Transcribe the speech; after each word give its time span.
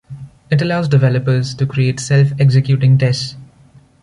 It 0.49 0.63
allows 0.63 0.87
developers 0.87 1.53
to 1.53 1.67
create 1.67 1.99
self-executing 1.99 2.97
tests. 2.97 3.35